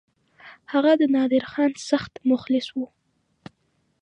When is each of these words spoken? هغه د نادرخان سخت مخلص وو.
هغه 0.71 0.91
د 1.01 1.03
نادرخان 1.15 1.71
سخت 1.89 2.11
مخلص 2.29 2.67
وو. 2.77 2.85